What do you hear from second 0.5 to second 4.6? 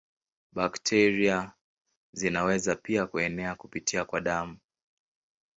Bakteria zinaweza pia kuenea kupitia kwa damu.